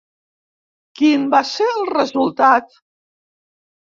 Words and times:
Quin 1.01 1.27
va 1.35 1.43
ser 1.51 1.67
el 1.75 1.85
resultat? 1.93 2.77